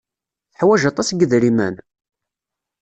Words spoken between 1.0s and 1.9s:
n yidrimen?